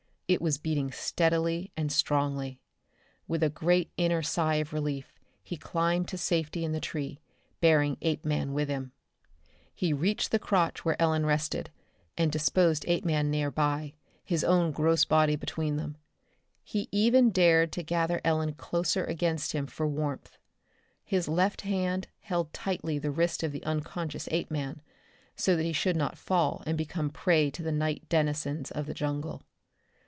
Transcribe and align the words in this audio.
It 0.31 0.41
was 0.41 0.57
beating 0.57 0.93
steadily 0.93 1.73
and 1.75 1.91
strongly. 1.91 2.61
With 3.27 3.43
a 3.43 3.49
great 3.49 3.91
inner 3.97 4.21
sigh 4.23 4.53
of 4.55 4.71
relief 4.71 5.13
he 5.43 5.57
climbed 5.57 6.07
to 6.07 6.17
safety 6.17 6.63
in 6.63 6.71
the 6.71 6.79
tree, 6.79 7.19
bearing 7.59 7.97
Apeman 8.01 8.53
with 8.53 8.69
him. 8.69 8.93
He 9.75 9.91
reached 9.91 10.31
the 10.31 10.39
crotch 10.39 10.85
where 10.85 10.95
Ellen 11.01 11.25
rested, 11.25 11.69
and 12.17 12.31
disposed 12.31 12.85
Apeman 12.87 13.29
nearby, 13.29 13.93
his 14.23 14.45
own 14.45 14.71
gross 14.71 15.03
body 15.03 15.35
between 15.35 15.75
them. 15.75 15.97
He 16.63 16.87
even 16.93 17.31
dared 17.31 17.73
to 17.73 17.83
gather 17.83 18.21
Ellen 18.23 18.53
closer 18.53 19.03
against 19.03 19.51
him 19.51 19.67
for 19.67 19.85
warmth. 19.85 20.37
His 21.03 21.27
left 21.27 21.63
hand 21.63 22.07
held 22.21 22.53
tightly 22.53 22.97
the 22.97 23.11
wrist 23.11 23.43
of 23.43 23.51
the 23.51 23.65
unconscious 23.65 24.29
Apeman, 24.31 24.81
so 25.35 25.57
that 25.57 25.63
he 25.65 25.73
should 25.73 25.97
not 25.97 26.17
fall 26.17 26.63
and 26.65 26.77
become 26.77 27.09
prey 27.09 27.47
of 27.49 27.55
the 27.65 27.73
night 27.73 28.07
denizens 28.07 28.71
of 28.71 28.85
the 28.85 28.93
jungle. 28.93 29.41